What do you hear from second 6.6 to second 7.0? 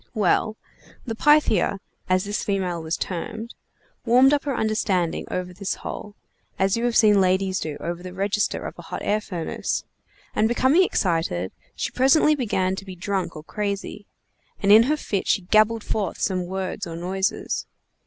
you have